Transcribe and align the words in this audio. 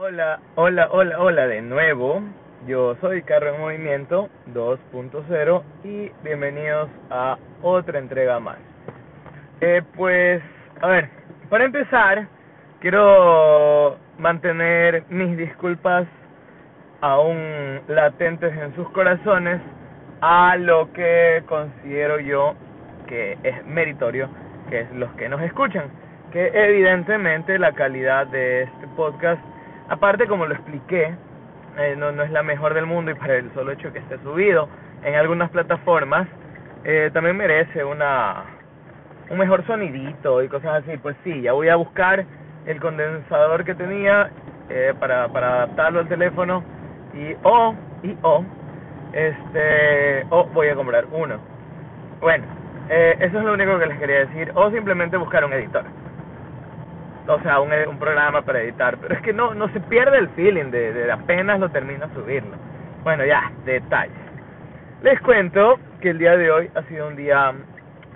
Hola, 0.00 0.38
hola, 0.54 0.86
hola, 0.92 1.18
hola 1.18 1.48
de 1.48 1.60
nuevo. 1.60 2.22
Yo 2.68 2.94
soy 3.00 3.20
Carro 3.22 3.52
en 3.52 3.60
Movimiento 3.60 4.28
2.0 4.54 5.62
y 5.82 6.12
bienvenidos 6.22 6.88
a 7.10 7.36
otra 7.62 7.98
entrega 7.98 8.38
más. 8.38 8.58
Eh, 9.60 9.82
pues, 9.96 10.40
a 10.80 10.86
ver, 10.86 11.08
para 11.50 11.64
empezar, 11.64 12.28
quiero 12.78 13.98
mantener 14.18 15.02
mis 15.08 15.36
disculpas 15.36 16.06
aún 17.00 17.80
latentes 17.88 18.56
en 18.56 18.76
sus 18.76 18.88
corazones 18.90 19.60
a 20.20 20.54
lo 20.58 20.92
que 20.92 21.42
considero 21.46 22.20
yo 22.20 22.54
que 23.08 23.36
es 23.42 23.66
meritorio, 23.66 24.28
que 24.70 24.82
es 24.82 24.92
los 24.92 25.10
que 25.14 25.28
nos 25.28 25.42
escuchan. 25.42 25.86
Que 26.30 26.52
evidentemente 26.54 27.58
la 27.58 27.72
calidad 27.72 28.28
de 28.28 28.62
este 28.62 28.86
podcast 28.94 29.42
Aparte, 29.88 30.26
como 30.26 30.46
lo 30.46 30.54
expliqué, 30.54 31.14
eh, 31.78 31.94
no, 31.96 32.12
no 32.12 32.22
es 32.22 32.30
la 32.30 32.42
mejor 32.42 32.74
del 32.74 32.86
mundo 32.86 33.10
y 33.10 33.14
para 33.14 33.36
el 33.36 33.52
solo 33.54 33.72
hecho 33.72 33.92
que 33.92 34.00
esté 34.00 34.18
subido 34.18 34.68
en 35.02 35.14
algunas 35.14 35.50
plataformas, 35.50 36.28
eh, 36.84 37.10
también 37.12 37.36
merece 37.36 37.84
una 37.84 38.44
un 39.30 39.38
mejor 39.38 39.66
sonidito 39.66 40.42
y 40.42 40.48
cosas 40.48 40.82
así. 40.82 40.96
Pues 40.98 41.16
sí, 41.24 41.42
ya 41.42 41.52
voy 41.52 41.68
a 41.68 41.76
buscar 41.76 42.24
el 42.66 42.80
condensador 42.80 43.64
que 43.64 43.74
tenía 43.74 44.30
eh, 44.68 44.94
para, 44.98 45.24
adaptarlo 45.24 46.00
al 46.00 46.08
teléfono 46.08 46.62
y 47.14 47.34
o 47.42 47.74
y 48.02 48.16
o 48.22 48.44
este 49.12 50.26
o 50.30 50.44
voy 50.46 50.68
a 50.68 50.74
comprar 50.74 51.06
uno. 51.10 51.38
Bueno, 52.20 52.44
eh, 52.90 53.16
eso 53.20 53.38
es 53.38 53.44
lo 53.44 53.52
único 53.54 53.78
que 53.78 53.86
les 53.86 53.98
quería 53.98 54.20
decir 54.20 54.52
o 54.54 54.70
simplemente 54.70 55.16
buscar 55.16 55.44
un 55.44 55.52
editor 55.52 55.84
o 57.28 57.40
sea, 57.40 57.60
un, 57.60 57.70
un 57.72 57.98
programa 57.98 58.42
para 58.42 58.60
editar, 58.62 58.96
pero 58.98 59.14
es 59.14 59.20
que 59.20 59.32
no, 59.32 59.54
no 59.54 59.68
se 59.68 59.80
pierde 59.80 60.18
el 60.18 60.28
feeling 60.30 60.70
de, 60.70 60.92
de 60.92 61.12
apenas 61.12 61.60
lo 61.60 61.68
termina 61.68 62.08
subirlo. 62.14 62.56
Bueno, 63.04 63.24
ya, 63.24 63.52
detalles. 63.64 64.16
Les 65.02 65.20
cuento 65.20 65.78
que 66.00 66.10
el 66.10 66.18
día 66.18 66.36
de 66.36 66.50
hoy 66.50 66.70
ha 66.74 66.82
sido 66.82 67.06
un 67.06 67.16
día 67.16 67.52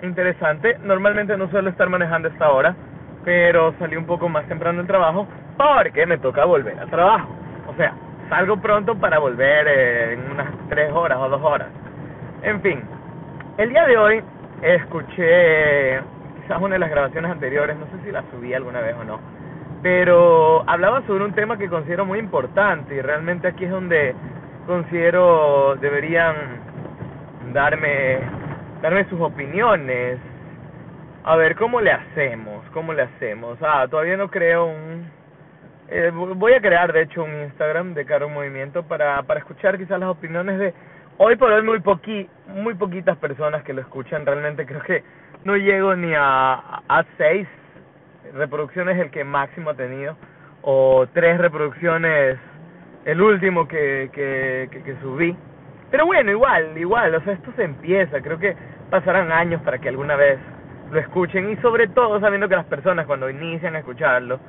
interesante. 0.01 0.77
Normalmente 0.83 1.37
no 1.37 1.49
suelo 1.49 1.69
estar 1.69 1.89
manejando 1.89 2.27
esta 2.27 2.49
hora, 2.49 2.75
pero 3.23 3.73
salí 3.79 3.95
un 3.95 4.05
poco 4.05 4.27
más 4.27 4.45
temprano 4.47 4.79
del 4.79 4.87
trabajo 4.87 5.27
porque 5.57 6.05
me 6.05 6.17
toca 6.17 6.45
volver 6.45 6.77
al 6.79 6.89
trabajo. 6.89 7.29
O 7.67 7.75
sea, 7.75 7.93
salgo 8.29 8.57
pronto 8.57 8.95
para 8.95 9.19
volver 9.19 9.67
en 9.67 10.31
unas 10.31 10.47
tres 10.69 10.91
horas 10.91 11.17
o 11.19 11.29
dos 11.29 11.41
horas. 11.41 11.69
En 12.41 12.61
fin, 12.61 12.81
el 13.57 13.69
día 13.69 13.85
de 13.85 13.97
hoy 13.97 14.23
escuché 14.61 16.01
quizás 16.43 16.61
una 16.61 16.75
de 16.75 16.79
las 16.79 16.89
grabaciones 16.89 17.31
anteriores, 17.31 17.75
no 17.77 17.85
sé 17.87 18.03
si 18.05 18.11
la 18.11 18.23
subí 18.31 18.53
alguna 18.53 18.81
vez 18.81 18.95
o 18.95 19.03
no, 19.03 19.19
pero 19.81 20.63
hablaba 20.69 21.05
sobre 21.07 21.25
un 21.25 21.33
tema 21.33 21.57
que 21.57 21.69
considero 21.69 22.05
muy 22.05 22.19
importante 22.19 22.95
y 22.95 23.01
realmente 23.01 23.47
aquí 23.47 23.65
es 23.65 23.71
donde 23.71 24.13
considero 24.67 25.75
deberían 25.81 26.35
darme 27.53 28.19
darme 28.83 29.05
sus 29.05 29.19
opiniones. 29.21 30.19
A 31.23 31.37
ver, 31.37 31.55
¿cómo 31.55 31.79
le 31.79 31.91
hacemos? 31.91 32.65
¿Cómo 32.73 32.93
le 32.93 33.03
hacemos? 33.03 33.57
Ah, 33.61 33.87
todavía 33.89 34.17
no 34.17 34.29
creo 34.29 34.65
un... 34.65 35.09
Eh, 35.87 36.11
voy 36.13 36.53
a 36.53 36.59
crear, 36.59 36.91
de 36.91 37.03
hecho, 37.03 37.23
un 37.23 37.43
Instagram 37.43 37.93
de 37.93 38.05
Caro 38.05 38.27
Movimiento 38.27 38.83
para, 38.83 39.23
para 39.23 39.39
escuchar 39.39 39.77
quizás 39.77 39.99
las 39.99 40.09
opiniones 40.09 40.59
de... 40.59 40.73
Hoy 41.17 41.35
por 41.35 41.51
hoy 41.51 41.61
muy, 41.61 41.79
poqui, 41.79 42.27
muy 42.47 42.73
poquitas 42.73 43.15
personas 43.17 43.63
que 43.63 43.73
lo 43.73 43.81
escuchan. 43.81 44.25
Realmente 44.25 44.65
creo 44.65 44.81
que 44.81 45.03
no 45.43 45.55
llego 45.55 45.95
ni 45.95 46.11
a, 46.17 46.81
seis 47.17 47.47
reproducciones 48.33 48.97
el 48.97 49.11
que 49.11 49.23
máximo 49.23 49.69
ha 49.69 49.75
tenido 49.75 50.17
o 50.63 51.05
tres 51.13 51.37
reproducciones 51.37 52.39
el 53.05 53.21
último 53.21 53.67
que, 53.67 54.09
que, 54.13 54.69
que, 54.71 54.81
que, 54.81 54.95
subí 55.01 55.35
pero 55.91 56.05
bueno 56.05 56.31
igual 56.31 56.75
igual 56.77 57.13
o 57.13 57.21
sea 57.21 57.33
esto 57.33 57.51
se 57.57 57.65
empieza 57.65 58.21
creo 58.21 58.39
que 58.39 58.55
pasarán 58.89 59.31
años 59.31 59.61
para 59.61 59.77
que 59.79 59.89
alguna 59.89 60.15
vez 60.15 60.39
lo 60.89 60.99
escuchen 60.99 61.51
y 61.51 61.57
sobre 61.57 61.89
todo 61.89 62.19
sabiendo 62.21 62.47
que 62.47 62.55
las 62.55 62.65
personas 62.65 63.05
cuando 63.05 63.29
inician 63.29 63.75
a 63.75 63.79
escucharlo 63.79 64.39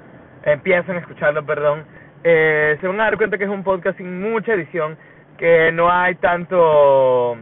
empiezan 0.44 0.96
a 0.96 1.00
escucharlo 1.00 1.44
perdón 1.44 1.84
eh, 2.22 2.78
se 2.80 2.86
van 2.86 3.00
a 3.00 3.04
dar 3.04 3.16
cuenta 3.18 3.36
que 3.36 3.44
es 3.44 3.50
un 3.50 3.64
podcast 3.64 3.98
sin 3.98 4.22
mucha 4.22 4.54
edición 4.54 4.96
que 5.38 5.72
no 5.72 5.90
hay 5.90 6.14
tanto 6.16 7.36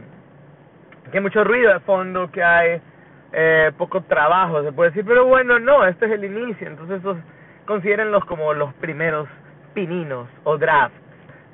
que 1.11 1.17
hay 1.17 1.23
mucho 1.23 1.43
ruido 1.43 1.71
de 1.71 1.79
fondo 1.81 2.31
que 2.31 2.43
hay 2.43 2.81
eh, 3.33 3.71
poco 3.77 4.01
trabajo, 4.01 4.63
se 4.63 4.71
puede 4.71 4.91
decir, 4.91 5.05
pero 5.05 5.25
bueno, 5.25 5.59
no, 5.59 5.85
este 5.85 6.05
es 6.05 6.11
el 6.11 6.25
inicio, 6.25 6.67
entonces 6.67 6.99
esos 6.99 7.17
considérenlos 7.65 8.25
como 8.25 8.53
los 8.53 8.73
primeros 8.75 9.27
pininos 9.73 10.27
o 10.43 10.57
drafts 10.57 10.97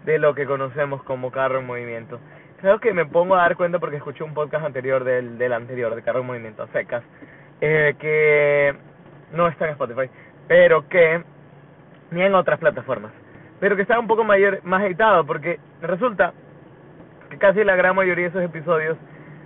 de 0.05 0.17
lo 0.17 0.33
que 0.33 0.45
conocemos 0.45 1.03
como 1.03 1.31
carro 1.31 1.59
en 1.59 1.66
movimiento. 1.66 2.19
Creo 2.61 2.79
que 2.79 2.94
me 2.94 3.06
pongo 3.06 3.35
a 3.35 3.44
dar 3.44 3.56
cuenta 3.56 3.79
porque 3.79 3.97
escuché 3.97 4.23
un 4.23 4.33
podcast 4.33 4.66
anterior 4.66 5.03
del, 5.03 5.38
del 5.38 5.53
anterior, 5.53 5.95
de 5.95 6.01
carro 6.01 6.21
en 6.21 6.27
movimiento, 6.27 6.67
secas, 6.67 7.03
eh, 7.61 7.95
que 8.00 8.75
no 9.33 9.47
está 9.47 9.66
en 9.66 9.71
Spotify, 9.71 10.09
pero 10.47 10.88
que 10.89 11.23
ni 12.11 12.21
en 12.21 12.35
otras 12.35 12.59
plataformas, 12.59 13.11
pero 13.59 13.75
que 13.75 13.84
está 13.84 14.00
un 14.00 14.08
poco 14.08 14.24
mayor, 14.24 14.62
más 14.64 14.84
editado 14.84 15.25
porque 15.25 15.59
resulta 15.81 16.34
que 17.30 17.38
casi 17.38 17.64
la 17.64 17.75
gran 17.75 17.96
mayoría 17.96 18.25
de 18.25 18.30
esos 18.30 18.44
episodios 18.44 18.97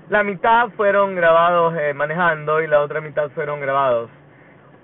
la 0.09 0.23
mitad 0.23 0.69
fueron 0.71 1.15
grabados 1.15 1.75
eh, 1.79 1.93
manejando 1.93 2.61
y 2.61 2.67
la 2.67 2.81
otra 2.81 3.01
mitad 3.01 3.29
fueron 3.29 3.59
grabados 3.59 4.09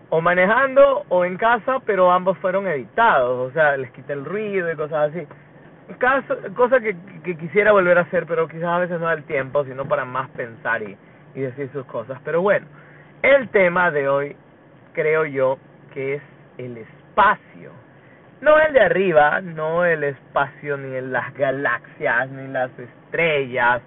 o 0.09 0.21
manejando 0.21 1.05
o 1.09 1.23
en 1.23 1.37
casa, 1.37 1.79
pero 1.85 2.11
ambos 2.11 2.37
fueron 2.39 2.67
editados, 2.67 3.49
o 3.49 3.53
sea, 3.53 3.77
les 3.77 3.91
quité 3.91 4.13
el 4.13 4.25
ruido 4.25 4.71
y 4.71 4.75
cosas 4.75 5.11
así. 5.11 5.27
Caso, 5.97 6.35
cosa 6.55 6.79
que, 6.79 6.95
que 7.23 7.37
quisiera 7.37 7.71
volver 7.71 7.97
a 7.97 8.01
hacer, 8.01 8.25
pero 8.25 8.47
quizás 8.47 8.65
a 8.65 8.79
veces 8.79 8.99
no 8.99 9.07
da 9.07 9.13
el 9.13 9.23
tiempo, 9.23 9.63
sino 9.65 9.85
para 9.87 10.05
más 10.05 10.29
pensar 10.31 10.81
y, 10.83 10.97
y 11.35 11.41
decir 11.41 11.69
sus 11.71 11.85
cosas. 11.85 12.19
Pero 12.23 12.41
bueno, 12.41 12.67
el 13.21 13.49
tema 13.49 13.91
de 13.91 14.07
hoy 14.07 14.35
creo 14.93 15.25
yo 15.25 15.57
que 15.93 16.15
es 16.15 16.23
el 16.57 16.77
espacio. 16.77 17.71
No 18.41 18.57
el 18.59 18.73
de 18.73 18.81
arriba, 18.81 19.41
no 19.41 19.83
el 19.83 20.03
espacio 20.03 20.77
ni 20.77 20.99
las 21.01 21.33
galaxias, 21.33 22.29
ni 22.29 22.47
las 22.47 22.71
estrellas, 22.79 23.81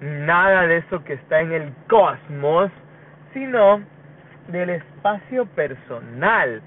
nada 0.00 0.66
de 0.66 0.78
eso 0.78 1.04
que 1.04 1.14
está 1.14 1.40
en 1.40 1.52
el 1.52 1.72
cosmos, 1.88 2.70
sino 3.32 3.80
del 4.48 4.70
espacio 4.70 5.46
personal. 5.46 6.60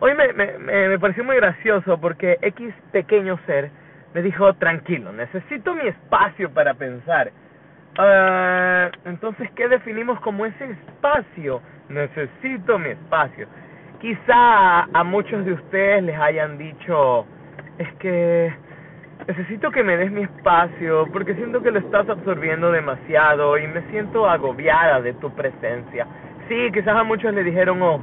Hoy 0.00 0.14
me, 0.14 0.32
me, 0.32 0.58
me 0.58 0.98
pareció 0.98 1.24
muy 1.24 1.36
gracioso 1.36 2.00
porque 2.00 2.38
X 2.40 2.72
pequeño 2.92 3.38
ser 3.46 3.70
me 4.14 4.22
dijo, 4.22 4.54
tranquilo, 4.54 5.12
necesito 5.12 5.74
mi 5.74 5.86
espacio 5.88 6.50
para 6.52 6.74
pensar. 6.74 7.30
Uh, 7.98 8.90
entonces, 9.08 9.50
¿qué 9.56 9.68
definimos 9.68 10.20
como 10.20 10.46
ese 10.46 10.70
espacio? 10.70 11.60
Necesito 11.88 12.78
mi 12.78 12.90
espacio. 12.90 13.48
Quizá 14.00 14.82
a 14.84 15.04
muchos 15.04 15.44
de 15.44 15.54
ustedes 15.54 16.04
les 16.04 16.16
hayan 16.16 16.56
dicho, 16.56 17.26
es 17.78 17.92
que 17.94 18.52
necesito 19.26 19.72
que 19.72 19.82
me 19.82 19.96
des 19.96 20.12
mi 20.12 20.22
espacio 20.22 21.06
porque 21.12 21.34
siento 21.34 21.60
que 21.62 21.72
lo 21.72 21.80
estás 21.80 22.08
absorbiendo 22.08 22.70
demasiado 22.70 23.58
y 23.58 23.66
me 23.66 23.82
siento 23.90 24.28
agobiada 24.28 25.00
de 25.00 25.14
tu 25.14 25.30
presencia. 25.32 26.06
Sí, 26.48 26.70
quizás 26.72 26.96
a 26.96 27.02
muchos 27.02 27.34
le 27.34 27.42
dijeron, 27.42 27.82
oh, 27.82 28.00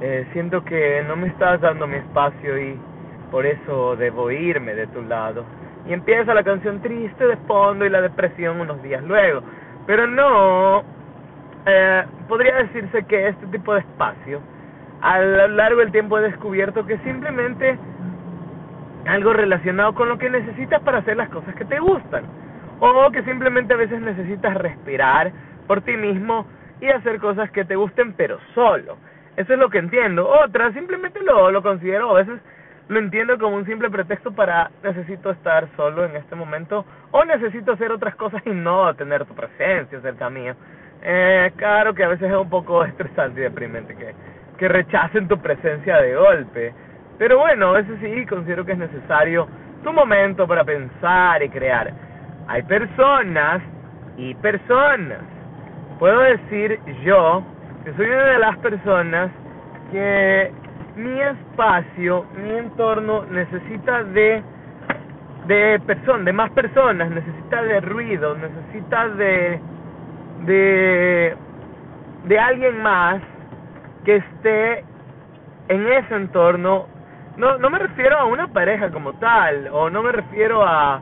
eh, 0.00 0.26
siento 0.32 0.64
que 0.64 1.02
no 1.08 1.16
me 1.16 1.26
estás 1.26 1.60
dando 1.60 1.86
mi 1.88 1.96
espacio 1.96 2.58
y 2.58 2.78
por 3.32 3.44
eso 3.44 3.96
debo 3.96 4.30
irme 4.30 4.74
de 4.74 4.86
tu 4.86 5.02
lado. 5.02 5.44
Y 5.88 5.92
empieza 5.92 6.34
la 6.34 6.44
canción 6.44 6.80
triste 6.80 7.26
de 7.26 7.36
fondo 7.48 7.84
y 7.84 7.90
la 7.90 8.00
depresión 8.00 8.60
unos 8.60 8.80
días 8.82 9.02
luego. 9.02 9.42
Pero 9.86 10.06
no, 10.06 10.84
eh, 11.66 12.04
podría 12.28 12.56
decirse 12.58 13.04
que 13.04 13.28
este 13.28 13.46
tipo 13.48 13.74
de 13.74 13.80
espacio, 13.80 14.40
a 15.02 15.20
lo 15.20 15.48
largo 15.48 15.80
del 15.80 15.92
tiempo 15.92 16.18
he 16.18 16.22
descubierto 16.22 16.86
que 16.86 16.96
simplemente 16.98 17.76
algo 19.06 19.32
relacionado 19.32 19.94
con 19.94 20.08
lo 20.08 20.16
que 20.16 20.30
necesitas 20.30 20.80
para 20.82 20.98
hacer 20.98 21.16
las 21.16 21.28
cosas 21.28 21.54
que 21.56 21.64
te 21.64 21.80
gustan. 21.80 22.24
O 22.78 23.10
que 23.10 23.22
simplemente 23.22 23.74
a 23.74 23.76
veces 23.76 24.00
necesitas 24.00 24.54
respirar 24.54 25.32
por 25.66 25.82
ti 25.82 25.96
mismo 25.96 26.46
y 26.80 26.88
hacer 26.88 27.20
cosas 27.20 27.50
que 27.50 27.64
te 27.64 27.76
gusten 27.76 28.12
pero 28.14 28.38
solo. 28.54 28.96
Eso 29.36 29.52
es 29.52 29.58
lo 29.58 29.70
que 29.70 29.78
entiendo. 29.78 30.28
Otras 30.28 30.74
simplemente 30.74 31.20
lo, 31.22 31.50
lo 31.50 31.62
considero, 31.62 32.10
a 32.10 32.14
veces 32.14 32.40
lo 32.88 32.98
entiendo 32.98 33.38
como 33.38 33.56
un 33.56 33.66
simple 33.66 33.90
pretexto 33.90 34.32
para 34.32 34.70
necesito 34.82 35.30
estar 35.30 35.68
solo 35.76 36.04
en 36.04 36.16
este 36.16 36.34
momento 36.34 36.84
o 37.10 37.24
necesito 37.24 37.72
hacer 37.72 37.90
otras 37.90 38.14
cosas 38.16 38.42
y 38.46 38.50
no 38.50 38.94
tener 38.94 39.24
tu 39.24 39.34
presencia 39.34 40.00
cerca 40.00 40.28
mío. 40.28 40.54
Eh, 41.02 41.52
claro 41.56 41.94
que 41.94 42.04
a 42.04 42.08
veces 42.08 42.30
es 42.30 42.36
un 42.36 42.50
poco 42.50 42.84
estresante 42.84 43.40
y 43.40 43.44
deprimente 43.44 43.96
que, 43.96 44.14
que 44.62 44.68
rechacen 44.68 45.26
tu 45.26 45.36
presencia 45.38 45.96
de 45.96 46.14
golpe. 46.14 46.72
Pero 47.18 47.40
bueno, 47.40 47.72
veces 47.72 47.98
sí 48.00 48.24
considero 48.26 48.64
que 48.64 48.70
es 48.70 48.78
necesario 48.78 49.48
tu 49.82 49.92
momento 49.92 50.46
para 50.46 50.62
pensar 50.62 51.42
y 51.42 51.48
crear. 51.48 51.92
Hay 52.46 52.62
personas 52.62 53.60
y 54.16 54.32
personas. 54.36 55.18
Puedo 55.98 56.20
decir 56.20 56.78
yo 57.04 57.42
que 57.84 57.92
soy 57.94 58.06
una 58.06 58.24
de 58.24 58.38
las 58.38 58.56
personas 58.58 59.32
que 59.90 60.52
mi 60.94 61.20
espacio, 61.20 62.24
mi 62.36 62.56
entorno 62.56 63.24
necesita 63.32 64.04
de 64.04 64.44
de 65.48 65.80
persona, 65.84 66.22
de 66.22 66.32
más 66.32 66.50
personas, 66.52 67.10
necesita 67.10 67.62
de 67.62 67.80
ruido, 67.80 68.36
necesita 68.36 69.08
de 69.08 69.60
de 70.46 71.36
de 72.26 72.38
alguien 72.38 72.80
más 72.80 73.20
que 74.04 74.16
esté 74.16 74.84
en 75.68 75.86
ese 75.86 76.14
entorno. 76.14 76.86
No 77.36 77.58
no 77.58 77.70
me 77.70 77.78
refiero 77.78 78.18
a 78.18 78.24
una 78.26 78.48
pareja 78.48 78.90
como 78.90 79.14
tal 79.14 79.68
o 79.72 79.88
no 79.88 80.02
me 80.02 80.12
refiero 80.12 80.62
a 80.62 81.00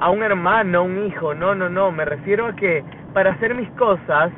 a 0.00 0.10
un 0.10 0.22
hermano, 0.22 0.84
un 0.84 1.06
hijo, 1.06 1.34
no, 1.34 1.54
no, 1.54 1.68
no, 1.68 1.92
me 1.92 2.04
refiero 2.04 2.46
a 2.46 2.56
que 2.56 2.84
para 3.12 3.32
hacer 3.32 3.54
mis 3.54 3.70
cosas 3.70 4.32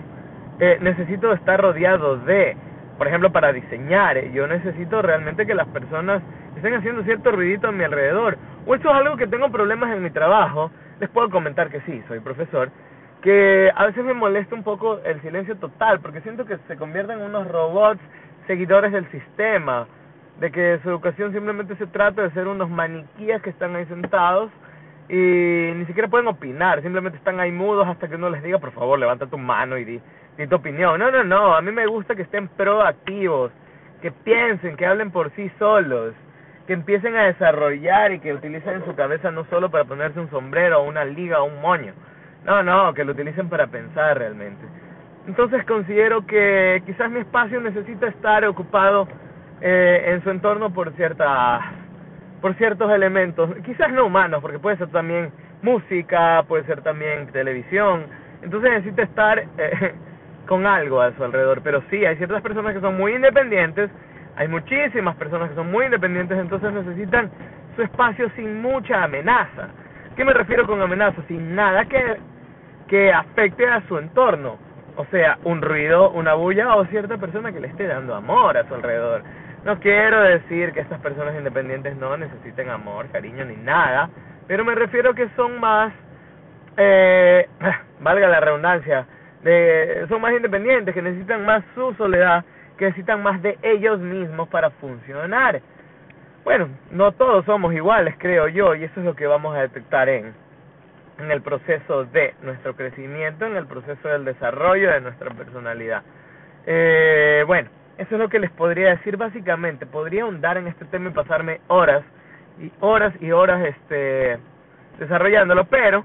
eh, 0.58 0.78
necesito 0.80 1.32
estar 1.32 1.60
rodeado 1.60 2.18
de, 2.18 2.56
por 2.98 3.06
ejemplo, 3.08 3.32
para 3.32 3.52
diseñar, 3.52 4.16
eh, 4.16 4.30
yo 4.32 4.46
necesito 4.46 5.02
realmente 5.02 5.46
que 5.46 5.54
las 5.54 5.66
personas 5.68 6.22
estén 6.56 6.74
haciendo 6.74 7.02
cierto 7.04 7.30
ruidito 7.30 7.68
a 7.68 7.72
mi 7.72 7.84
alrededor. 7.84 8.38
O 8.66 8.74
esto 8.74 8.90
es 8.90 8.96
algo 8.96 9.16
que 9.16 9.26
tengo 9.26 9.50
problemas 9.50 9.94
en 9.94 10.02
mi 10.02 10.10
trabajo, 10.10 10.70
les 11.00 11.08
puedo 11.10 11.30
comentar 11.30 11.68
que 11.68 11.80
sí, 11.82 12.02
soy 12.08 12.20
profesor, 12.20 12.70
que 13.26 13.72
a 13.74 13.86
veces 13.86 14.04
me 14.04 14.14
molesta 14.14 14.54
un 14.54 14.62
poco 14.62 15.00
el 15.04 15.20
silencio 15.20 15.56
total, 15.56 15.98
porque 15.98 16.20
siento 16.20 16.44
que 16.46 16.58
se 16.68 16.76
convierten 16.76 17.18
en 17.18 17.24
unos 17.24 17.48
robots 17.48 18.00
seguidores 18.46 18.92
del 18.92 19.10
sistema, 19.10 19.88
de 20.38 20.52
que 20.52 20.78
su 20.84 20.90
educación 20.90 21.32
simplemente 21.32 21.74
se 21.74 21.88
trata 21.88 22.22
de 22.22 22.30
ser 22.30 22.46
unos 22.46 22.70
maniquíes 22.70 23.42
que 23.42 23.50
están 23.50 23.74
ahí 23.74 23.84
sentados 23.86 24.52
y 25.08 25.16
ni 25.74 25.84
siquiera 25.86 26.06
pueden 26.06 26.28
opinar, 26.28 26.80
simplemente 26.82 27.18
están 27.18 27.40
ahí 27.40 27.50
mudos 27.50 27.88
hasta 27.88 28.06
que 28.06 28.14
uno 28.14 28.30
les 28.30 28.44
diga, 28.44 28.60
por 28.60 28.70
favor, 28.70 28.96
levanta 28.96 29.26
tu 29.26 29.38
mano 29.38 29.76
y 29.76 29.84
di, 29.84 30.00
di 30.38 30.46
tu 30.46 30.54
opinión. 30.54 30.96
No, 31.00 31.10
no, 31.10 31.24
no, 31.24 31.56
a 31.56 31.60
mí 31.62 31.72
me 31.72 31.88
gusta 31.88 32.14
que 32.14 32.22
estén 32.22 32.46
proactivos, 32.46 33.50
que 34.02 34.12
piensen, 34.12 34.76
que 34.76 34.86
hablen 34.86 35.10
por 35.10 35.32
sí 35.32 35.50
solos, 35.58 36.14
que 36.68 36.74
empiecen 36.74 37.16
a 37.16 37.24
desarrollar 37.24 38.12
y 38.12 38.20
que 38.20 38.32
utilicen 38.32 38.84
su 38.84 38.94
cabeza 38.94 39.32
no 39.32 39.44
solo 39.46 39.68
para 39.68 39.84
ponerse 39.84 40.20
un 40.20 40.30
sombrero, 40.30 40.84
una 40.84 41.04
liga 41.04 41.40
o 41.40 41.46
un 41.46 41.60
moño. 41.60 41.92
No, 42.46 42.62
no, 42.62 42.94
que 42.94 43.04
lo 43.04 43.12
utilicen 43.12 43.48
para 43.48 43.66
pensar 43.66 44.18
realmente. 44.18 44.64
Entonces 45.26 45.64
considero 45.64 46.24
que 46.24 46.80
quizás 46.86 47.10
mi 47.10 47.18
espacio 47.18 47.60
necesita 47.60 48.06
estar 48.06 48.44
ocupado 48.44 49.08
eh, 49.60 50.04
en 50.06 50.22
su 50.22 50.30
entorno 50.30 50.72
por 50.72 50.92
ciertas 50.92 51.60
por 52.40 52.54
ciertos 52.54 52.92
elementos, 52.92 53.50
quizás 53.64 53.90
no 53.92 54.06
humanos, 54.06 54.40
porque 54.40 54.58
puede 54.58 54.76
ser 54.76 54.88
también 54.88 55.32
música, 55.62 56.44
puede 56.46 56.64
ser 56.64 56.82
también 56.82 57.26
televisión, 57.32 58.04
entonces 58.42 58.70
necesita 58.70 59.02
estar 59.02 59.38
eh, 59.58 59.94
con 60.46 60.66
algo 60.66 61.00
a 61.00 61.12
su 61.16 61.24
alrededor, 61.24 61.62
pero 61.64 61.82
sí, 61.90 62.04
hay 62.04 62.16
ciertas 62.16 62.42
personas 62.42 62.74
que 62.74 62.80
son 62.80 62.96
muy 62.96 63.14
independientes, 63.14 63.90
hay 64.36 64.46
muchísimas 64.48 65.16
personas 65.16 65.48
que 65.48 65.56
son 65.56 65.72
muy 65.72 65.86
independientes, 65.86 66.38
entonces 66.38 66.72
necesitan 66.72 67.30
su 67.74 67.82
espacio 67.82 68.30
sin 68.36 68.60
mucha 68.60 69.02
amenaza. 69.02 69.68
¿Qué 70.14 70.24
me 70.24 70.32
refiero 70.32 70.66
con 70.66 70.80
amenaza? 70.80 71.20
Sin 71.26 71.54
nada 71.54 71.84
que, 71.86 72.16
que 72.88 73.12
afecte 73.12 73.66
a 73.66 73.86
su 73.88 73.98
entorno. 73.98 74.58
O 74.96 75.04
sea, 75.06 75.38
un 75.44 75.60
ruido, 75.60 76.10
una 76.10 76.34
bulla 76.34 76.74
o 76.76 76.86
cierta 76.86 77.18
persona 77.18 77.52
que 77.52 77.60
le 77.60 77.68
esté 77.68 77.86
dando 77.86 78.14
amor 78.14 78.56
a 78.56 78.66
su 78.66 78.74
alrededor. 78.74 79.22
No 79.64 79.78
quiero 79.80 80.20
decir 80.22 80.72
que 80.72 80.80
estas 80.80 81.00
personas 81.00 81.34
independientes 81.36 81.96
no 81.96 82.16
necesiten 82.16 82.70
amor, 82.70 83.08
cariño 83.10 83.44
ni 83.44 83.56
nada, 83.56 84.08
pero 84.46 84.64
me 84.64 84.74
refiero 84.74 85.14
que 85.14 85.28
son 85.36 85.58
más, 85.58 85.92
eh, 86.76 87.48
valga 88.00 88.28
la 88.28 88.40
redundancia, 88.40 89.06
de, 89.42 90.06
son 90.08 90.20
más 90.20 90.32
independientes, 90.32 90.94
que 90.94 91.02
necesitan 91.02 91.44
más 91.44 91.64
su 91.74 91.92
soledad, 91.94 92.44
que 92.78 92.86
necesitan 92.86 93.22
más 93.22 93.42
de 93.42 93.58
ellos 93.62 93.98
mismos 93.98 94.48
para 94.48 94.70
funcionar. 94.70 95.60
Bueno, 96.44 96.68
no 96.92 97.12
todos 97.12 97.44
somos 97.44 97.74
iguales, 97.74 98.14
creo 98.18 98.46
yo, 98.48 98.74
y 98.76 98.84
eso 98.84 99.00
es 99.00 99.04
lo 99.04 99.16
que 99.16 99.26
vamos 99.26 99.56
a 99.56 99.62
detectar 99.62 100.08
en, 100.08 100.32
en 101.18 101.30
el 101.30 101.42
proceso 101.42 102.04
de 102.04 102.34
nuestro 102.42 102.76
crecimiento, 102.76 103.46
en 103.46 103.56
el 103.56 103.66
proceso 103.66 104.08
del 104.08 104.24
desarrollo 104.24 104.90
de 104.92 105.00
nuestra 105.00 105.30
personalidad. 105.30 106.02
Eh, 106.66 107.44
bueno, 107.46 107.68
eso 107.98 108.14
es 108.14 108.20
lo 108.20 108.28
que 108.28 108.38
les 108.38 108.50
podría 108.50 108.90
decir 108.90 109.16
básicamente. 109.16 109.86
Podría 109.86 110.24
ahondar 110.24 110.58
en 110.58 110.66
este 110.66 110.84
tema 110.86 111.10
y 111.10 111.12
pasarme 111.12 111.60
horas 111.68 112.02
y 112.60 112.70
horas 112.80 113.14
y 113.20 113.30
horas 113.32 113.64
este 113.66 114.38
desarrollándolo, 114.98 115.64
pero 115.66 116.04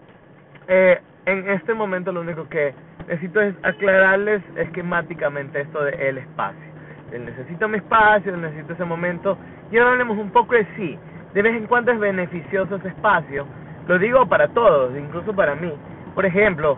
eh, 0.67 0.99
en 1.25 1.49
este 1.49 1.73
momento 1.73 2.11
lo 2.11 2.21
único 2.21 2.47
que 2.49 2.73
necesito 3.07 3.41
es 3.41 3.55
aclararles 3.63 4.41
esquemáticamente 4.55 5.61
esto 5.61 5.83
de 5.83 5.91
el 6.09 6.17
espacio. 6.17 6.71
El 7.11 7.25
necesito 7.25 7.67
mi 7.67 7.77
espacio, 7.77 8.35
necesito 8.37 8.73
ese 8.73 8.85
momento. 8.85 9.37
Y 9.71 9.77
ahora 9.77 9.91
hablemos 9.91 10.17
un 10.17 10.31
poco 10.31 10.55
de 10.55 10.65
sí. 10.77 10.97
De 11.33 11.41
vez 11.41 11.55
en 11.55 11.67
cuando 11.67 11.91
es 11.91 11.99
beneficioso 11.99 12.77
ese 12.77 12.89
espacio. 12.89 13.45
Lo 13.87 13.99
digo 13.99 14.25
para 14.25 14.47
todos, 14.49 14.95
incluso 14.97 15.33
para 15.33 15.55
mí. 15.55 15.71
Por 16.15 16.25
ejemplo, 16.25 16.77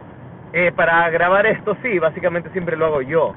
eh, 0.53 0.71
para 0.75 1.09
grabar 1.09 1.45
esto 1.45 1.75
sí, 1.81 1.99
básicamente 1.99 2.49
siempre 2.51 2.77
lo 2.77 2.85
hago 2.85 3.01
yo 3.01 3.33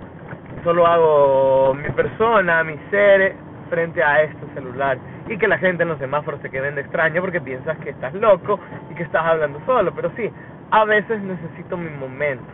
solo 0.66 0.84
hago 0.84 1.74
mi 1.74 1.88
persona, 1.90 2.64
mi 2.64 2.76
ser 2.90 3.36
frente 3.70 4.02
a 4.02 4.22
este 4.22 4.46
celular 4.52 4.98
y 5.28 5.38
que 5.38 5.46
la 5.46 5.58
gente 5.58 5.84
en 5.84 5.90
los 5.90 5.98
semáforos 5.98 6.40
se 6.40 6.50
queden 6.50 6.74
de 6.74 6.80
extraño 6.80 7.20
porque 7.20 7.40
piensas 7.40 7.78
que 7.78 7.90
estás 7.90 8.12
loco 8.14 8.58
y 8.90 8.94
que 8.94 9.04
estás 9.04 9.24
hablando 9.24 9.60
solo, 9.64 9.92
pero 9.94 10.10
sí, 10.16 10.28
a 10.72 10.84
veces 10.84 11.22
necesito 11.22 11.76
mi 11.76 11.88
momento 11.90 12.44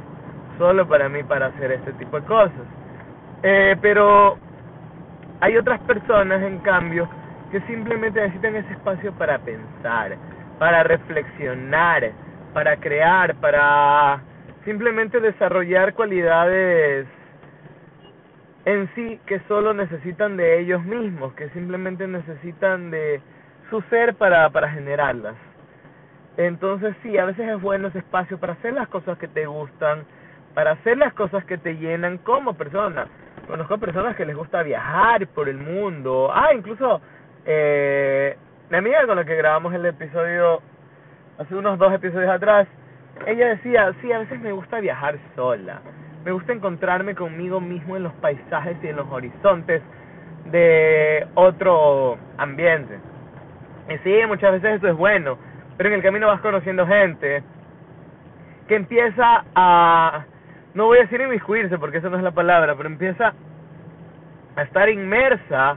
solo 0.58 0.86
para 0.86 1.08
mí 1.08 1.22
para 1.22 1.46
hacer 1.46 1.72
este 1.72 1.94
tipo 1.94 2.20
de 2.20 2.26
cosas. 2.26 2.66
Eh, 3.42 3.76
pero 3.80 4.36
hay 5.40 5.56
otras 5.56 5.80
personas 5.80 6.42
en 6.42 6.58
cambio 6.58 7.08
que 7.50 7.62
simplemente 7.62 8.20
necesitan 8.20 8.56
ese 8.56 8.74
espacio 8.74 9.12
para 9.12 9.38
pensar, 9.38 10.16
para 10.58 10.82
reflexionar, 10.82 12.12
para 12.52 12.76
crear, 12.76 13.34
para 13.36 14.20
simplemente 14.64 15.20
desarrollar 15.20 15.94
cualidades 15.94 17.06
en 18.64 18.88
sí 18.94 19.20
que 19.26 19.40
solo 19.48 19.74
necesitan 19.74 20.36
de 20.36 20.60
ellos 20.60 20.84
mismos, 20.84 21.34
que 21.34 21.48
simplemente 21.50 22.06
necesitan 22.06 22.90
de 22.90 23.20
su 23.70 23.80
ser 23.82 24.14
para, 24.14 24.50
para 24.50 24.70
generarlas. 24.70 25.34
Entonces 26.36 26.94
sí, 27.02 27.18
a 27.18 27.24
veces 27.24 27.48
es 27.48 27.60
bueno 27.60 27.88
ese 27.88 27.98
espacio 27.98 28.38
para 28.38 28.54
hacer 28.54 28.72
las 28.72 28.88
cosas 28.88 29.18
que 29.18 29.28
te 29.28 29.46
gustan, 29.46 30.04
para 30.54 30.72
hacer 30.72 30.96
las 30.96 31.12
cosas 31.14 31.44
que 31.44 31.58
te 31.58 31.76
llenan 31.76 32.18
como 32.18 32.54
persona. 32.54 33.06
Conozco 33.46 33.78
personas 33.78 34.16
que 34.16 34.24
les 34.24 34.36
gusta 34.36 34.62
viajar 34.62 35.26
por 35.28 35.48
el 35.48 35.58
mundo. 35.58 36.30
Ah, 36.32 36.54
incluso 36.54 37.00
eh, 37.44 38.36
amiga 38.78 39.06
con 39.06 39.16
la 39.16 39.24
que 39.24 39.36
grabamos 39.36 39.74
el 39.74 39.86
episodio 39.86 40.60
hace 41.38 41.54
unos 41.54 41.78
dos 41.78 41.92
episodios 41.92 42.30
atrás, 42.30 42.66
ella 43.26 43.48
decía, 43.48 43.92
sí, 44.00 44.12
a 44.12 44.18
veces 44.18 44.40
me 44.40 44.52
gusta 44.52 44.80
viajar 44.80 45.18
sola 45.34 45.80
me 46.24 46.32
gusta 46.32 46.52
encontrarme 46.52 47.14
conmigo 47.14 47.60
mismo 47.60 47.96
en 47.96 48.04
los 48.04 48.12
paisajes 48.14 48.76
y 48.82 48.88
en 48.88 48.96
los 48.96 49.10
horizontes 49.10 49.82
de 50.50 51.26
otro 51.34 52.16
ambiente. 52.38 52.98
Y 53.88 53.98
sí, 53.98 54.26
muchas 54.26 54.52
veces 54.52 54.76
eso 54.76 54.88
es 54.88 54.96
bueno, 54.96 55.36
pero 55.76 55.88
en 55.88 55.96
el 55.96 56.02
camino 56.02 56.28
vas 56.28 56.40
conociendo 56.40 56.86
gente 56.86 57.42
que 58.68 58.76
empieza 58.76 59.44
a, 59.54 60.24
no 60.74 60.86
voy 60.86 60.98
a 60.98 61.02
decir 61.02 61.20
inmiscuirse 61.20 61.78
porque 61.78 61.98
esa 61.98 62.08
no 62.08 62.16
es 62.16 62.22
la 62.22 62.30
palabra, 62.30 62.76
pero 62.76 62.88
empieza 62.88 63.34
a 64.54 64.62
estar 64.62 64.88
inmersa 64.88 65.76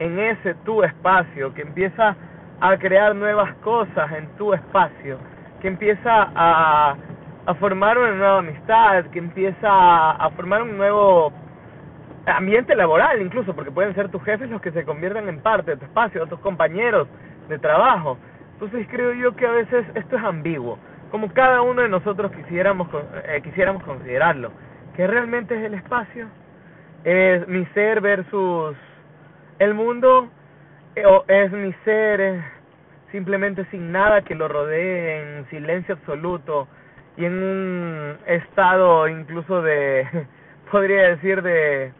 en 0.00 0.18
ese 0.18 0.54
tu 0.64 0.82
espacio, 0.82 1.54
que 1.54 1.62
empieza 1.62 2.16
a 2.60 2.76
crear 2.76 3.14
nuevas 3.14 3.54
cosas 3.56 4.10
en 4.12 4.26
tu 4.36 4.52
espacio, 4.52 5.18
que 5.60 5.68
empieza 5.68 6.30
a 6.34 6.96
a 7.46 7.54
formar 7.54 7.98
una 7.98 8.12
nueva 8.12 8.38
amistad, 8.38 9.06
que 9.06 9.18
empieza 9.18 9.68
a, 9.68 10.30
formar 10.36 10.62
un 10.62 10.76
nuevo 10.76 11.32
ambiente 12.26 12.74
laboral 12.74 13.20
incluso, 13.20 13.54
porque 13.54 13.70
pueden 13.70 13.94
ser 13.94 14.08
tus 14.08 14.22
jefes 14.22 14.50
los 14.50 14.60
que 14.60 14.70
se 14.72 14.84
conviertan 14.84 15.28
en 15.28 15.40
parte 15.40 15.72
de 15.72 15.76
tu 15.78 15.84
espacio, 15.84 16.26
tus 16.26 16.40
compañeros 16.40 17.08
de 17.48 17.58
trabajo. 17.58 18.18
Entonces 18.52 18.86
creo 18.90 19.14
yo 19.14 19.34
que 19.34 19.46
a 19.46 19.52
veces 19.52 19.86
esto 19.94 20.16
es 20.16 20.22
ambiguo, 20.22 20.78
como 21.10 21.32
cada 21.32 21.62
uno 21.62 21.82
de 21.82 21.88
nosotros 21.88 22.30
quisiéramos 22.32 22.88
eh, 23.24 23.40
quisiéramos 23.42 23.82
considerarlo, 23.82 24.52
que 24.94 25.06
realmente 25.06 25.56
es 25.56 25.64
el 25.64 25.74
espacio, 25.74 26.26
es 27.04 27.48
mi 27.48 27.64
ser 27.66 28.00
versus 28.00 28.76
el 29.60 29.74
mundo, 29.74 30.28
eh, 30.96 31.04
es 31.28 31.52
mi 31.52 31.72
ser 31.84 32.42
simplemente 33.12 33.64
sin 33.66 33.92
nada 33.92 34.22
que 34.22 34.34
lo 34.34 34.48
rodee, 34.48 35.38
en 35.38 35.50
silencio 35.50 35.94
absoluto, 35.94 36.66
y 37.16 37.26
en 37.26 37.34
un 37.34 38.16
estado 38.26 39.06
incluso 39.06 39.62
de, 39.62 40.06
podría 40.72 41.10
decir, 41.10 41.42
de, 41.42 41.92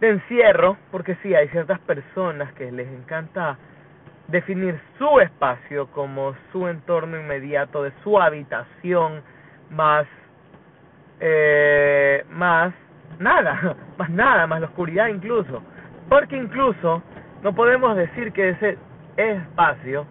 de 0.00 0.08
encierro, 0.08 0.76
porque 0.90 1.16
sí, 1.22 1.34
hay 1.34 1.48
ciertas 1.48 1.80
personas 1.80 2.52
que 2.52 2.70
les 2.70 2.88
encanta 2.88 3.56
definir 4.28 4.78
su 4.98 5.18
espacio 5.20 5.86
como 5.88 6.34
su 6.52 6.68
entorno 6.68 7.18
inmediato 7.18 7.82
de 7.82 7.92
su 8.04 8.20
habitación 8.20 9.22
más 9.70 10.06
eh, 11.20 12.24
más 12.30 12.72
nada 13.18 13.76
más 13.98 14.10
nada 14.10 14.46
más 14.46 14.60
la 14.60 14.68
oscuridad 14.68 15.08
incluso 15.08 15.62
Porque 16.10 16.36
incluso 16.36 17.02
no 17.42 17.54
podemos 17.54 17.96
decir 17.96 18.32
que 18.32 18.50
ese 18.50 18.76
espacio 19.16 20.06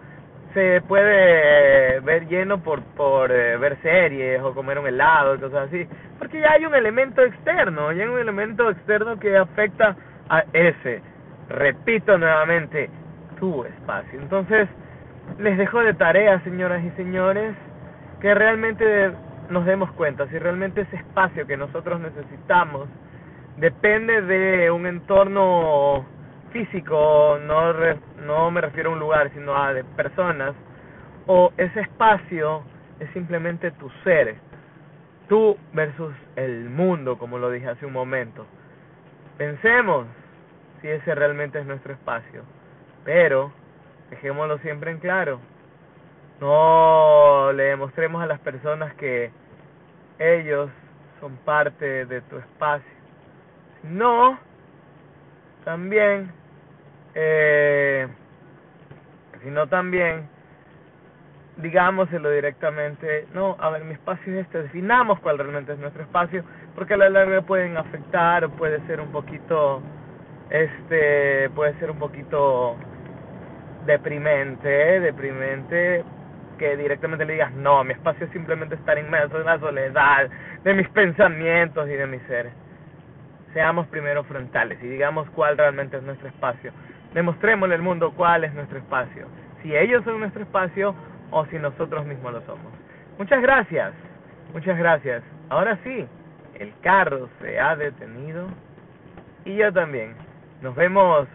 se 0.54 0.82
puede 0.88 2.00
ver 2.00 2.28
lleno 2.28 2.64
por, 2.64 2.82
por 2.96 3.30
eh, 3.32 3.58
ver 3.58 3.78
series 3.82 4.42
o 4.42 4.54
comer 4.54 4.80
un 4.80 4.88
helado 4.88 5.36
y 5.36 5.40
cosas 5.40 5.68
así, 5.68 5.86
porque 6.18 6.40
ya 6.40 6.54
hay 6.54 6.66
un 6.66 6.74
elemento 6.74 7.22
externo, 7.22 7.92
ya 7.92 8.04
hay 8.04 8.10
un 8.10 8.18
elemento 8.18 8.70
externo 8.70 9.20
que 9.20 9.38
afecta 9.38 9.96
a 10.30 10.46
ese, 10.54 11.02
repito 11.50 12.18
nuevamente, 12.18 12.90
tu 13.38 13.66
espacio. 13.66 14.22
Entonces, 14.22 14.70
les 15.38 15.58
dejo 15.58 15.82
de 15.82 15.94
tarea, 15.96 16.40
señoras 16.46 16.82
y 16.82 16.92
señores, 16.92 17.54
que 18.22 18.34
realmente 18.34 19.12
nos 19.50 19.66
demos 19.66 19.92
cuenta 19.92 20.28
si 20.28 20.40
realmente 20.40 20.82
ese 20.82 20.96
espacio 20.96 21.46
que 21.46 21.58
nosotros 21.58 22.00
necesitamos 22.00 22.88
depende 23.60 24.22
de 24.22 24.72
un 24.72 24.86
entorno 24.86 26.06
físico, 26.52 27.38
no, 27.42 27.74
no 28.26 28.52
me 28.52 28.62
refiero 28.62 28.90
a 28.90 28.94
un 28.94 29.00
lugar, 29.00 29.32
sino 29.34 29.56
a 29.56 29.74
de 29.74 29.84
personas, 29.84 30.56
o 31.28 31.52
ese 31.58 31.82
espacio 31.82 32.64
es 33.00 33.10
simplemente 33.12 33.72
tu 33.72 33.90
ser, 34.04 34.36
tú 35.28 35.58
versus 35.74 36.14
el 36.36 36.70
mundo, 36.70 37.18
como 37.18 37.38
lo 37.38 37.52
dije 37.52 37.68
hace 37.68 37.86
un 37.86 37.94
momento. 37.94 38.46
Pensemos 39.38 40.08
si 40.82 40.88
ese 40.88 41.14
realmente 41.14 41.60
es 41.60 41.66
nuestro 41.66 41.94
espacio, 41.94 42.44
pero 43.04 43.52
dejémoslo 44.10 44.58
siempre 44.60 44.92
en 44.92 45.00
claro. 45.00 45.40
No 46.40 47.52
le 47.54 47.64
demostremos 47.64 48.24
a 48.24 48.26
las 48.26 48.40
personas 48.40 48.94
que 48.96 49.32
ellos 50.18 50.70
son 51.20 51.36
parte 51.38 52.06
de 52.06 52.22
tu 52.22 52.38
espacio. 52.38 52.99
No, 53.84 54.38
también, 55.64 56.32
eh, 57.16 58.08
sino 59.42 59.68
también, 59.68 60.28
digámoselo 61.58 62.30
directamente, 62.32 63.28
no, 63.34 63.56
a 63.60 63.70
ver, 63.70 63.86
mi 63.86 63.94
espacio 63.94 64.34
es 64.34 64.46
este, 64.46 64.64
definamos 64.64 65.20
cuál 65.22 65.38
realmente 65.38 65.74
es 65.74 65.80
nuestro 65.80 66.04
espacio, 66.04 66.44
porque 66.76 66.96
a 66.96 66.98
la 66.98 67.10
larga 67.10 67.42
pueden 67.42 67.78
afectar 67.78 68.44
o 68.46 68.50
puede 68.50 68.86
ser 68.88 69.00
un 69.00 69.12
poquito, 69.12 69.82
este, 70.50 71.50
puede 71.52 71.74
ser 71.80 71.92
un 71.92 72.00
poquito 72.00 72.76
deprimente, 73.86 75.00
deprimente, 75.00 76.04
que 76.58 76.76
directamente 76.76 77.26
le 77.26 77.34
digas, 77.34 77.54
no, 77.54 77.84
mi 77.86 77.94
espacio 77.94 78.26
es 78.26 78.32
simplemente 78.34 78.76
estar 78.76 78.98
inmerso 78.98 79.40
en 79.40 79.46
la 79.46 79.60
soledad 79.60 80.30
de 80.64 80.74
mis 80.74 80.90
pensamientos 80.90 81.88
y 81.88 81.94
de 81.94 82.08
mi 82.08 82.20
ser. 82.22 82.52
Seamos 83.54 83.88
primero 83.88 84.24
frontales 84.24 84.78
y 84.84 84.88
digamos 84.88 85.30
cuál 85.32 85.58
realmente 85.58 85.98
es 85.98 86.04
nuestro 86.04 86.28
espacio. 86.28 86.72
Demostrémosle 87.14 87.76
al 87.76 87.82
mundo 87.82 88.14
cuál 88.16 88.44
es 88.44 88.54
nuestro 88.54 88.78
espacio. 88.78 89.28
Si 89.62 89.76
ellos 89.76 90.04
son 90.04 90.20
nuestro 90.20 90.44
espacio 90.44 90.96
o 91.32 91.46
si 91.48 91.58
nosotros 91.58 92.06
mismos 92.06 92.34
lo 92.34 92.42
somos. 92.42 92.72
Muchas 93.18 93.42
gracias. 93.42 93.94
Muchas 94.54 94.78
gracias. 94.78 95.24
Ahora 95.50 95.78
sí, 95.84 96.06
el 96.56 96.74
carro 96.82 97.30
se 97.42 97.60
ha 97.60 97.76
detenido 97.76 98.48
y 99.46 99.56
yo 99.56 99.74
también. 99.74 100.14
Nos 100.62 100.76
vemos 100.76 101.28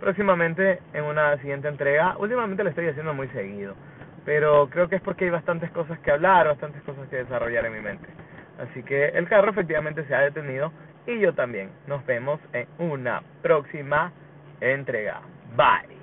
próximamente 0.00 0.80
en 0.94 1.04
una 1.04 1.36
siguiente 1.38 1.68
entrega. 1.68 2.16
Últimamente 2.18 2.64
lo 2.64 2.70
estoy 2.70 2.88
haciendo 2.88 3.12
muy 3.12 3.28
seguido 3.28 3.74
pero 4.24 4.68
creo 4.70 4.88
que 4.88 4.96
es 4.96 5.02
porque 5.02 5.24
hay 5.24 5.30
bastantes 5.30 5.70
cosas 5.70 5.98
que 6.00 6.10
hablar, 6.10 6.46
bastantes 6.46 6.82
cosas 6.82 7.08
que 7.08 7.16
desarrollar 7.16 7.66
en 7.66 7.72
mi 7.72 7.80
mente. 7.80 8.06
Así 8.58 8.82
que 8.82 9.06
el 9.06 9.28
carro 9.28 9.50
efectivamente 9.50 10.04
se 10.04 10.14
ha 10.14 10.20
detenido 10.20 10.72
y 11.06 11.18
yo 11.20 11.34
también. 11.34 11.70
Nos 11.86 12.04
vemos 12.06 12.40
en 12.52 12.66
una 12.78 13.22
próxima 13.42 14.12
entrega. 14.60 15.20
Bye. 15.56 15.99